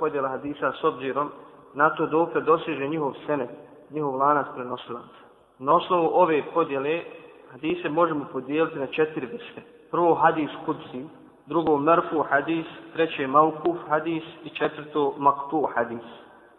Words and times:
podjela 0.00 0.28
hadisa 0.28 0.72
s 0.72 0.84
obzirom 0.84 1.30
na 1.74 1.90
to 1.90 2.06
dok 2.06 2.34
dosiže 2.34 2.88
njihov 2.88 3.14
sene, 3.26 3.48
njihov 3.90 4.16
lanac 4.16 4.46
prenosilaca. 4.54 5.20
Na 5.58 5.74
osnovu 5.74 6.10
ove 6.12 6.42
podjele 6.54 7.02
hadise 7.52 7.88
možemo 7.88 8.24
podijeliti 8.32 8.78
na 8.78 8.86
četiri 8.86 9.26
vrste. 9.26 9.62
Prvo 9.90 10.14
hadis 10.14 10.50
kudsi, 10.66 11.06
drugo 11.46 11.78
merfu 11.78 12.22
hadis, 12.22 12.66
treće 12.92 13.26
maukuf 13.26 13.76
hadis 13.88 14.24
i 14.44 14.48
četvrto 14.48 15.14
maktu 15.18 15.68
hadis. 15.74 16.06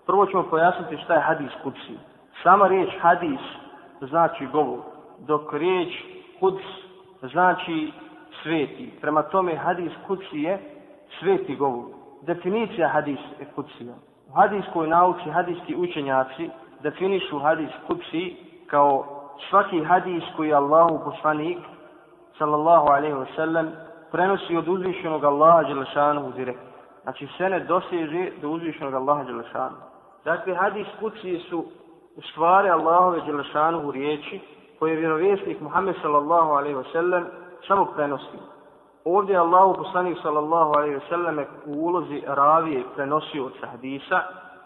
Prvo 0.05 0.26
ćemo 0.26 0.44
pojasniti 0.44 1.04
šta 1.04 1.14
je 1.14 1.21
hadis 1.21 1.52
kudsi. 1.64 1.98
Sama 2.44 2.68
riječ 2.68 2.89
hadis 3.02 3.39
znači 4.02 4.48
govor, 4.48 4.80
dok 5.20 5.54
riječ 5.54 5.94
kuds 6.39 6.64
znači 7.21 7.92
sveti. 8.44 8.92
Prema 9.02 9.21
tome 9.21 9.55
hadis 9.55 9.92
kudsi 10.08 10.38
je 10.38 10.60
sveti 11.20 11.55
govor. 11.55 12.01
Definicija 12.22 12.88
hadis 12.88 13.20
je. 13.40 13.94
U 14.30 14.34
hadiskoj 14.34 14.88
nauci 14.88 15.30
hadiski 15.30 15.76
učenjaci 15.76 16.50
definišu 16.84 17.40
hadis 17.40 17.70
kudsi 17.88 18.36
kao 18.68 19.05
svaki 19.50 19.84
hadis 19.84 20.23
koji 20.36 20.50
je 20.50 20.55
Allahu 20.55 21.00
poslanik 21.04 21.58
sallallahu 22.38 22.88
alaihi 22.88 23.16
wa 23.16 23.26
sallam 23.36 23.72
prenosi 24.12 24.58
od 24.58 24.68
uzvišenog 24.68 25.23
Allaha 25.23 25.64
Đelešanu 25.64 26.31
direktno. 26.31 26.72
Znači 27.04 27.28
sve 27.38 27.50
ne 27.50 27.59
doseže 27.59 28.31
do 28.42 28.50
uzvišenog 28.50 28.94
Allaha 28.94 29.23
Đelešanu. 29.23 29.78
Dakle, 30.26 30.56
hadis 30.56 30.88
kucije 31.00 31.40
su 31.40 31.66
u 32.16 32.22
stvari 32.22 32.70
Allahove 32.70 33.22
Đelešanu 33.26 33.92
riječi 33.92 34.40
koje 34.80 34.92
je 34.92 35.00
vjerovjesnik 35.00 35.62
Muhammed 35.62 35.95
sallallahu 36.02 36.52
alaihi 36.52 36.76
wa 36.76 36.92
sallam 36.92 37.26
samo 37.67 37.86
prenosi. 37.86 38.38
Ovdje 39.05 39.34
je 39.34 39.40
Allahu 39.40 39.73
poslanik 39.73 40.18
sallallahu 40.22 40.72
alaihi 40.73 40.94
ve 40.94 41.02
selleme 41.09 41.48
u 41.66 41.72
ulozi 41.72 42.23
ravije 42.28 42.84
prenosio 42.96 43.46
od 43.46 43.54
hadisa, 43.72 44.22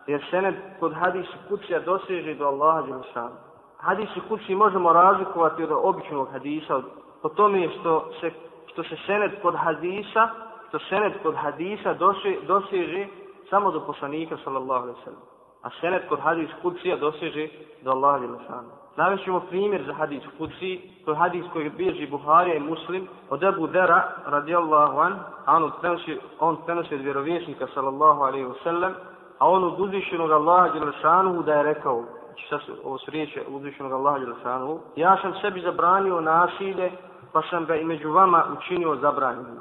jer 0.08 0.26
sened 0.30 0.56
kod 0.80 0.94
hadisa 0.94 1.38
kucija 1.50 1.80
doseže 1.80 2.34
do 2.36 2.46
Allaha 2.48 2.82
Đelešanu. 2.82 3.36
Hadisi 3.78 4.20
kući 4.30 4.56
možemo 4.56 4.94
razlikovati 4.94 5.64
od 5.64 5.72
običnog 5.72 6.28
hadisa, 6.32 6.82
po 7.22 7.30
tome 7.30 7.70
što 7.70 8.12
se 8.22 8.32
što 8.76 8.84
se 8.84 8.96
senet 9.06 9.42
kod 9.42 9.56
hadisa, 9.56 10.30
što 10.68 10.80
senet 10.80 11.14
kod 11.24 11.36
hadisa 11.36 11.94
dosi, 11.94 12.40
doseže 12.48 13.08
samo 13.50 13.72
do 13.72 13.80
poslanika 13.80 14.38
sallallahu 14.44 14.84
alejhi 14.84 15.00
ve 15.00 15.04
sellem. 15.04 15.35
A 15.66 15.70
senet 15.82 16.06
kod 16.10 16.20
hadis 16.20 16.50
kucija 16.62 16.98
doseže 16.98 17.48
do 17.82 17.92
Allaha 17.92 18.20
dželle 18.20 18.40
šanu. 18.48 18.70
Navešćemo 18.98 19.40
primjer 19.40 19.84
za 19.86 19.94
hadis 19.94 20.24
kuci, 20.38 20.82
to 21.06 21.12
je 21.12 21.18
hadis 21.18 21.46
koji 21.54 21.70
bježi 21.70 22.08
Buharija 22.08 22.56
i 22.56 22.60
Muslim, 22.60 23.08
od 23.30 23.44
Abu 23.44 23.68
Dera, 23.68 24.02
radijallahu 24.26 25.00
an, 25.00 25.20
a 25.46 25.56
on 25.56 25.72
prenosi, 25.82 26.20
on 26.40 26.58
prenosi 26.66 26.96
od 26.96 27.02
vjerovjesnika, 27.02 27.68
sallallahu 27.74 28.22
alaihi 28.22 28.46
wasallam, 28.46 28.92
a 29.40 29.50
on 29.50 29.64
od 29.64 29.80
uzvišenog 29.80 30.32
Allaha 30.32 30.70
Đelešanu 30.70 31.42
da 31.44 31.54
je 31.54 31.64
rekao, 31.64 32.04
znači 32.26 32.48
sad 32.50 32.60
ovo 32.84 32.98
su 32.98 33.12
riječi 33.12 33.42
uzvišenog 33.48 33.92
Allaha 33.92 34.20
Đelešanu, 34.20 34.80
ja 34.96 35.18
sam 35.22 35.34
sebi 35.42 35.62
zabranio 35.62 36.22
nasilje 36.22 36.92
pa 37.36 37.42
sam 37.50 37.66
ga 37.66 37.76
i 37.76 37.86
među 37.86 38.12
vama 38.12 38.44
učinio 38.58 38.96
zabranjenim. 38.96 39.60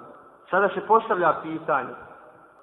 Sada 0.50 0.68
se 0.68 0.80
postavlja 0.86 1.34
pitanje. 1.42 1.94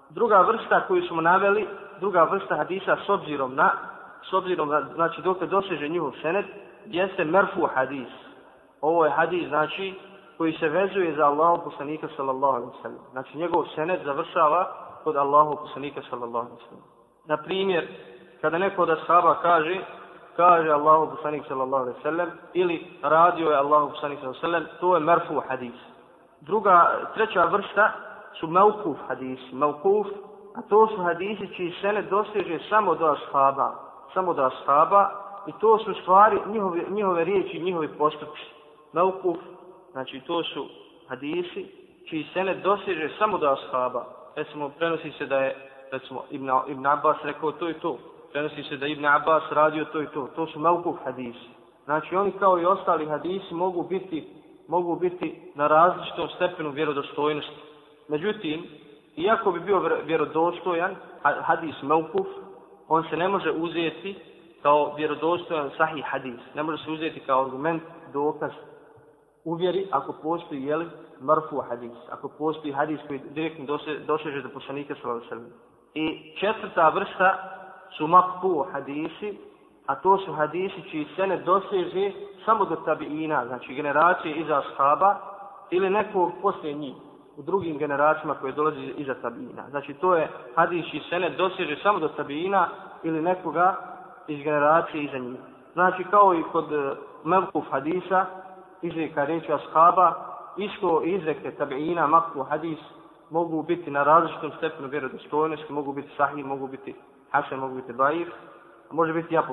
Druga 0.09 0.41
vrsta 0.41 0.81
koju 0.87 1.07
smo 1.07 1.21
naveli, 1.21 1.67
druga 2.01 2.23
vrsta 2.23 2.55
hadisa 2.55 2.97
s 3.05 3.09
obzirom 3.09 3.55
na, 3.55 3.71
s 4.29 4.33
obzirom 4.33 4.69
na, 4.69 4.81
znači 4.81 5.21
dok 5.21 5.43
doseže 5.43 5.87
njihov 5.87 6.11
senet, 6.21 6.45
jeste 6.85 7.23
merfu 7.23 7.67
hadis. 7.75 8.07
Ovo 8.81 9.05
je 9.05 9.11
hadis, 9.11 9.47
znači, 9.47 9.93
koji 10.37 10.53
se 10.53 10.69
vezuje 10.69 11.15
za 11.15 11.25
Allahu 11.25 11.63
poslanika 11.63 12.07
sallallahu 12.15 12.55
alaihi 12.55 12.81
sallam. 12.81 13.05
Znači 13.11 13.37
njegov 13.37 13.65
senet 13.75 14.01
završava 14.05 14.67
kod 15.03 15.15
Allahu 15.15 15.55
poslanika 15.55 16.01
sallallahu 16.09 16.47
alaihi 16.47 16.63
sallam. 16.69 16.85
Na 17.25 17.37
primjer, 17.37 17.87
kada 18.41 18.57
neko 18.57 18.81
od 18.81 18.89
ashaba 18.89 19.35
kaže, 19.41 19.75
kaže 20.35 20.69
Allahu 20.71 21.15
poslanik 21.15 21.43
sallallahu 21.47 21.83
alejhi 21.83 21.97
ve 21.97 22.03
sellem 22.03 22.29
ili 22.53 22.87
radio 23.03 23.49
je 23.49 23.57
Allahu 23.57 23.89
poslanik 23.89 24.19
sallallahu 24.19 24.45
alejhi 24.45 24.63
ve 24.63 24.67
sellem 24.67 24.79
to 24.79 24.95
je 24.95 24.99
marfu 24.99 25.41
hadis 25.49 25.73
druga 26.41 26.91
treća 27.13 27.45
vrsta 27.45 27.91
su 28.39 28.47
meukuf 28.47 28.97
hadis 29.07 29.39
Meukuf 29.51 30.07
a 30.55 30.61
to 30.61 30.87
su 30.87 31.01
hadisi 31.01 31.47
čiji 31.55 31.73
sene 31.81 32.01
doseže 32.01 32.59
samo 32.69 32.95
do 32.95 33.05
ashaba 33.05 33.73
samo 34.13 34.33
do 34.33 34.43
ashaba 34.43 35.09
i 35.47 35.51
to 35.59 35.77
su 35.77 35.93
stvari 36.01 36.39
njihove, 36.47 36.81
njihove 36.89 37.23
riječi 37.23 37.59
njihovi 37.59 37.87
postupci 37.87 38.41
Naukuf, 38.93 39.37
znači 39.91 40.21
to 40.27 40.43
su 40.43 40.65
hadisi 41.07 41.67
čiji 42.09 42.27
sene 42.33 42.55
doseže 42.55 43.09
samo 43.19 43.37
do 43.37 43.49
ashaba 43.49 44.05
recimo 44.35 44.69
prenosi 44.69 45.11
se 45.11 45.25
da 45.25 45.37
je 45.37 45.55
recimo 45.91 46.23
Ibn, 46.29 46.49
Ibn 46.67 46.85
Abbas 46.85 47.17
rekao 47.23 47.51
to 47.51 47.69
i 47.69 47.73
to 47.73 47.97
prenosi 48.31 48.63
se 48.63 48.77
da 48.77 48.87
Ibn 48.87 49.05
Abbas 49.05 49.43
radio 49.51 49.85
to 49.85 50.01
i 50.01 50.07
to. 50.07 50.27
To 50.35 50.47
su 50.47 50.59
naukuf 50.59 50.95
hadisi. 51.03 51.49
Znači 51.85 52.15
oni 52.15 52.31
kao 52.31 52.59
i 52.59 52.65
ostali 52.65 53.05
hadisi 53.05 53.53
mogu 53.53 53.83
biti, 53.83 54.27
mogu 54.67 54.95
biti 54.95 55.41
na 55.55 55.67
različitom 55.67 56.29
stepenu 56.35 56.69
vjerodostojnosti. 56.69 57.61
Međutim, 58.07 58.63
iako 59.15 59.51
bi 59.51 59.59
bio 59.59 59.79
vjerodostojan 60.05 60.95
hadis 61.21 61.81
meukuf, 61.81 62.27
on 62.87 63.03
se 63.09 63.17
ne 63.17 63.27
može 63.27 63.51
uzeti 63.51 64.15
kao 64.61 64.93
vjerodostojan 64.95 65.69
sahih 65.77 66.05
hadis. 66.05 66.39
Ne 66.55 66.63
može 66.63 66.83
se 66.83 66.91
uzeti 66.91 67.19
kao 67.19 67.45
argument, 67.45 67.83
dokaz, 68.13 68.51
uvjeri 69.43 69.87
ako 69.91 70.13
postoji 70.13 70.63
jeli, 70.63 70.85
marfu 71.19 71.61
hadis. 71.69 71.97
Ako 72.11 72.29
postoji 72.37 72.73
hadis 72.73 72.99
koji 73.07 73.19
direktno 73.29 73.77
doseže 74.07 74.41
do 74.41 74.49
poslanika 74.49 74.95
sallallahu 75.01 75.45
I 75.93 76.35
četvrta 76.39 76.89
vrsta 76.89 77.37
su 77.97 78.07
makpu 78.07 78.65
hadisi, 78.71 79.37
a 79.85 79.95
to 79.95 80.17
su 80.17 80.33
hadisi 80.33 80.89
čiji 80.91 81.07
se 81.15 81.27
ne 81.27 81.37
doseže 81.37 82.11
samo 82.45 82.65
do 82.65 82.75
tabiina, 82.75 83.45
znači 83.47 83.73
generacije 83.73 84.35
iza 84.35 84.57
ashaba, 84.57 85.15
ili 85.69 85.89
nekog 85.89 86.31
poslije 86.41 86.73
njih, 86.73 86.95
u 87.37 87.41
drugim 87.41 87.77
generacijama 87.77 88.35
koje 88.35 88.53
dolazi 88.53 88.93
iza 88.97 89.15
tabiina. 89.21 89.69
Znači 89.69 89.93
to 89.93 90.15
je 90.15 90.29
hadis 90.55 90.85
i 90.93 91.01
se 91.09 91.19
ne 91.19 91.29
doseže 91.29 91.75
samo 91.83 91.99
do 91.99 92.07
tabiina, 92.07 92.67
ili 93.03 93.21
nekoga 93.21 93.75
iz 94.27 94.43
generacije 94.43 95.03
iza 95.03 95.17
njih. 95.17 95.39
Znači 95.73 96.03
kao 96.03 96.33
i 96.35 96.43
kod 96.51 96.71
uh, 96.71 96.97
Melkuf 97.23 97.65
hadisa, 97.71 98.25
izreka 98.81 99.25
reći 99.25 99.53
ashaba, 99.53 100.13
isko 100.57 101.01
izreke 101.05 101.51
tabiina, 101.51 102.07
makku 102.07 102.43
hadis, 102.43 102.79
mogu 103.29 103.61
biti 103.63 103.91
na 103.91 104.03
različitom 104.03 104.51
stepenu 104.57 104.87
vjerodostojnosti, 104.87 105.73
mogu 105.73 105.93
biti 105.93 106.09
sahih, 106.17 106.45
mogu 106.45 106.67
biti 106.67 106.95
Hasan 107.31 107.59
mogu 107.59 107.75
biti 107.75 107.93
daif, 107.93 108.27
može 108.91 109.13
biti 109.13 109.33
ja. 109.33 109.43